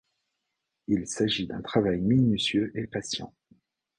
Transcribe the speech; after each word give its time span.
Il 0.87 1.05
s'agit 1.07 1.45
d'un 1.45 1.61
travail 1.61 2.01
minutieux 2.01 2.71
et 2.73 2.87
patient. 2.87 3.35